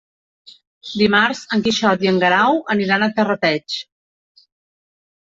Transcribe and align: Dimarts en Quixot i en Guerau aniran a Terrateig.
Dimarts 1.01 1.41
en 1.57 1.61
Quixot 1.67 2.05
i 2.05 2.09
en 2.11 2.17
Guerau 2.23 2.57
aniran 2.77 3.05
a 3.05 3.11
Terrateig. 3.21 3.77